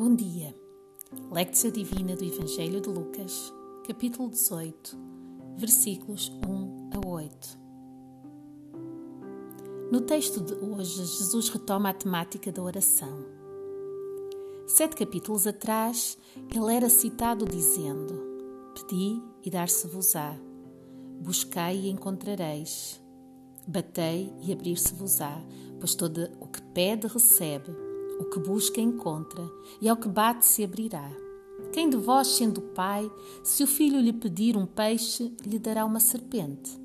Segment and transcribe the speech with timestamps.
[0.00, 0.56] Bom dia.
[1.30, 3.52] Lectio Divina do Evangelho de Lucas,
[3.86, 4.96] capítulo 18,
[5.58, 7.58] versículos 1 a 8.
[9.92, 13.26] No texto de hoje, Jesus retoma a temática da oração.
[14.66, 18.14] Sete capítulos atrás, ele era citado dizendo:
[18.74, 20.34] Pedi e dar-se-vos-á,
[21.20, 22.98] buscai e encontrareis,
[23.68, 25.44] batei e abrir-se-vos-á,
[25.78, 27.89] pois todo o que pede recebe
[28.20, 29.42] o que busca encontra,
[29.80, 31.10] e ao que bate se abrirá.
[31.72, 33.10] Quem de vós, sendo pai,
[33.42, 36.78] se o filho lhe pedir um peixe, lhe dará uma serpente?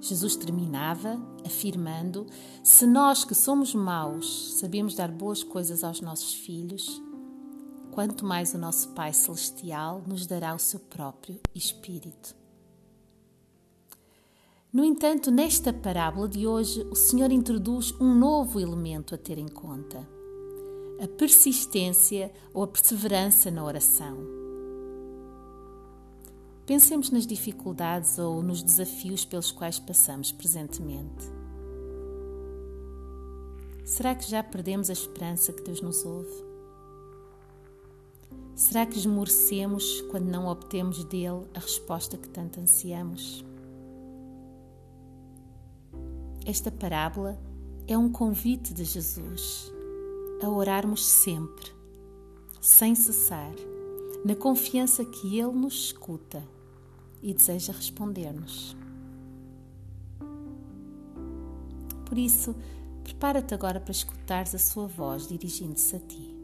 [0.00, 2.26] Jesus terminava afirmando:
[2.62, 7.02] Se nós que somos maus sabemos dar boas coisas aos nossos filhos,
[7.90, 12.34] quanto mais o nosso Pai Celestial nos dará o seu próprio Espírito.
[14.72, 19.48] No entanto, nesta parábola de hoje, o Senhor introduz um novo elemento a ter em
[19.48, 20.08] conta:
[21.02, 24.16] a persistência ou a perseverança na oração.
[26.64, 31.26] Pensemos nas dificuldades ou nos desafios pelos quais passamos presentemente.
[33.84, 36.44] Será que já perdemos a esperança que Deus nos ouve?
[38.54, 43.44] Será que esmorecemos quando não obtemos dele a resposta que tanto ansiamos?
[46.44, 47.38] Esta parábola
[47.86, 49.72] é um convite de Jesus
[50.42, 51.70] a orarmos sempre,
[52.60, 53.52] sem cessar,
[54.24, 56.42] na confiança que Ele nos escuta
[57.22, 58.76] e deseja responder-nos.
[62.06, 62.56] Por isso,
[63.04, 66.39] prepara-te agora para escutares a Sua voz dirigindo-se a ti.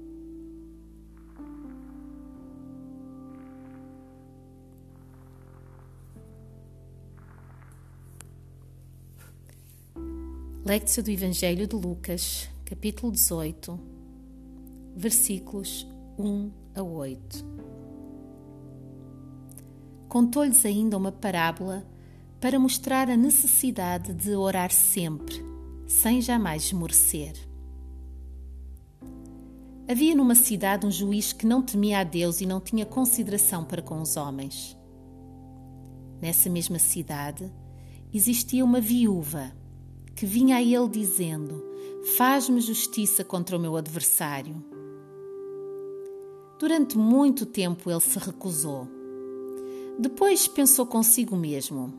[10.66, 13.78] Lectio do Evangelho de Lucas, capítulo 18,
[14.96, 15.86] versículos
[16.18, 17.46] 1 a 8.
[20.08, 21.86] Contou-lhes ainda uma parábola
[22.40, 25.36] para mostrar a necessidade de orar sempre,
[25.86, 27.34] sem jamais esmorecer.
[29.88, 33.82] Havia numa cidade um juiz que não temia a Deus e não tinha consideração para
[33.82, 34.76] com os homens.
[36.20, 37.48] Nessa mesma cidade
[38.12, 39.52] existia uma viúva
[40.16, 41.62] que vinha a ele dizendo:
[42.16, 44.56] Faz-me justiça contra o meu adversário.
[46.58, 48.88] Durante muito tempo ele se recusou.
[49.98, 51.92] Depois pensou consigo mesmo: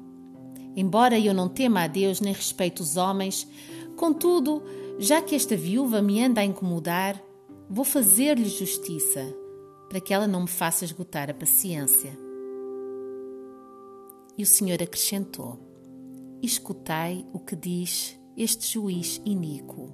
[0.75, 3.47] Embora eu não tema a Deus nem respeito os homens,
[3.95, 4.63] contudo,
[4.97, 7.21] já que esta viúva me anda a incomodar,
[7.69, 9.31] vou fazer-lhe justiça,
[9.87, 12.17] para que ela não me faça esgotar a paciência.
[14.35, 15.66] E o Senhor acrescentou:
[16.41, 19.91] escutai o que diz este juiz iníquo.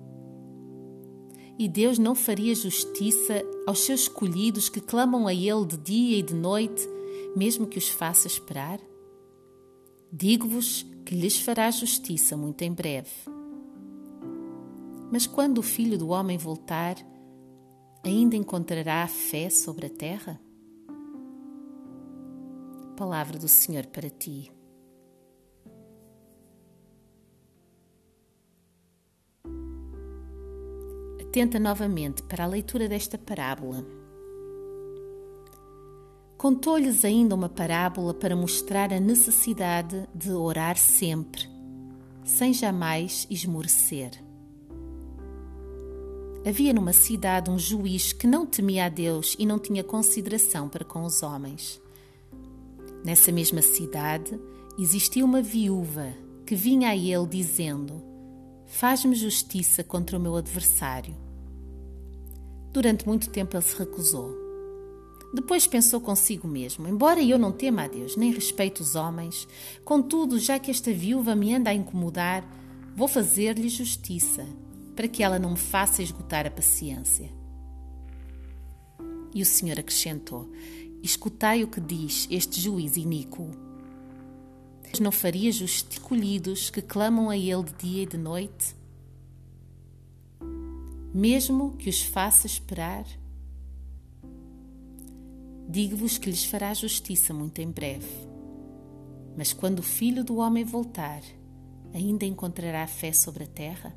[1.57, 6.23] E Deus não faria justiça aos seus escolhidos que clamam a Ele de dia e
[6.23, 6.87] de noite,
[7.35, 8.79] mesmo que os faça esperar?
[10.11, 13.11] Digo-vos que lhes fará justiça muito em breve.
[15.11, 16.95] Mas quando o Filho do Homem voltar,
[18.03, 20.41] ainda encontrará fé sobre a terra?
[22.97, 24.51] Palavra do Senhor para ti.
[31.33, 33.83] Atenta novamente para a leitura desta parábola.
[36.37, 41.49] Contou-lhes ainda uma parábola para mostrar a necessidade de orar sempre,
[42.23, 44.11] sem jamais esmorecer.
[46.47, 50.85] Havia numa cidade um juiz que não temia a Deus e não tinha consideração para
[50.85, 51.81] com os homens.
[53.03, 54.39] Nessa mesma cidade
[54.77, 56.13] existia uma viúva
[56.45, 58.12] que vinha a ele dizendo:
[58.73, 61.15] Faz-me justiça contra o meu adversário.
[62.71, 64.35] Durante muito tempo ele se recusou.
[65.31, 69.47] Depois pensou consigo mesmo: embora eu não tema a Deus, nem respeito os homens,
[69.85, 72.43] contudo, já que esta viúva me anda a incomodar,
[72.95, 74.43] vou fazer-lhe justiça,
[74.95, 77.29] para que ela não me faça esgotar a paciência.
[79.35, 80.51] E o Senhor acrescentou:
[81.03, 83.51] Escutai o que diz este juiz iníquo.
[85.01, 88.75] Não faria justos escolhidos que clamam a Ele de dia e de noite?
[91.13, 93.05] mesmo que os faça esperar?
[95.69, 98.27] Digo-vos que lhes fará justiça muito em breve.
[99.37, 101.21] Mas quando o Filho do Homem voltar,
[101.93, 103.95] ainda encontrará fé sobre a terra?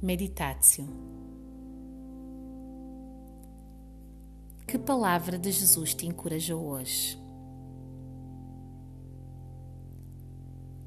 [0.00, 1.13] Meditatio.
[4.74, 7.16] Que palavra de Jesus te encorajou hoje?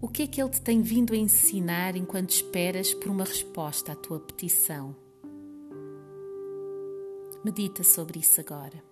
[0.01, 3.93] O que é que Ele te tem vindo a ensinar enquanto esperas por uma resposta
[3.93, 4.93] à tua petição?
[7.45, 8.83] Medita sobre isso agora.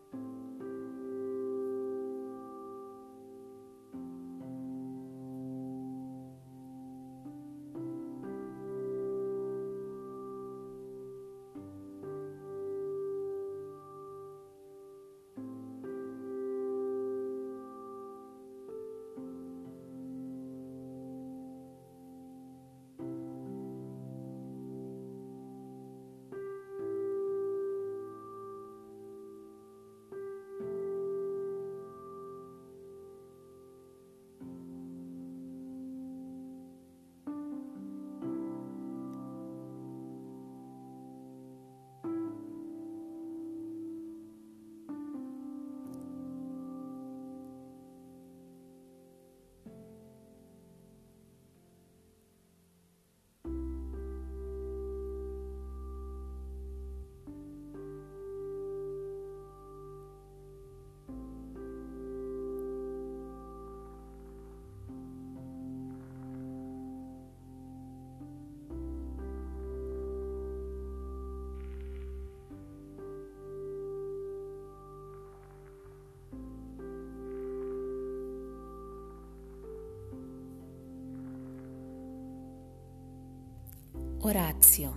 [84.27, 84.91] Horácio.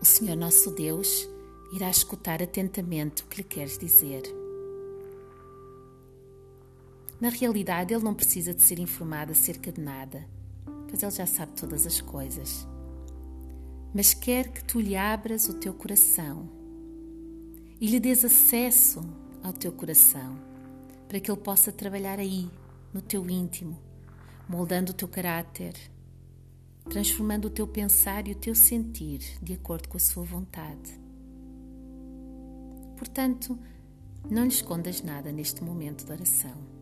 [0.00, 1.28] O Senhor nosso Deus
[1.72, 4.22] irá escutar atentamente o que lhe queres dizer.
[7.20, 10.24] Na realidade, ele não precisa de ser informado acerca de nada,
[10.88, 12.64] pois ele já sabe todas as coisas.
[13.92, 16.48] Mas quer que tu lhe abras o teu coração
[17.80, 19.00] e lhe des acesso
[19.42, 20.38] ao teu coração,
[21.08, 22.48] para que ele possa trabalhar aí,
[22.94, 23.76] no teu íntimo,
[24.48, 25.74] moldando o teu caráter,
[26.90, 31.00] transformando o teu pensar e o teu sentir de acordo com a sua vontade.
[32.98, 33.56] Portanto,
[34.28, 36.79] não lhe escondas nada neste momento de oração.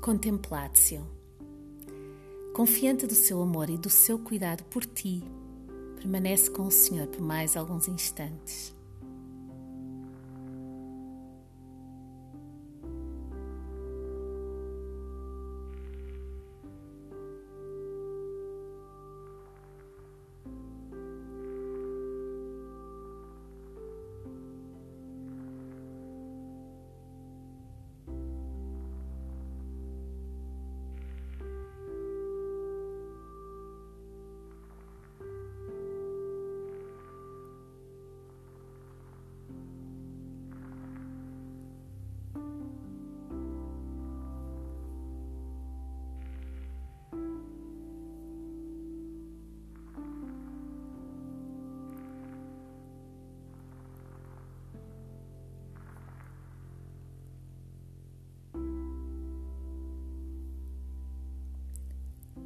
[0.00, 1.06] Contemplatio.
[2.54, 5.22] Confiante do seu amor e do seu cuidado por ti,
[5.94, 8.74] permanece com o Senhor por mais alguns instantes.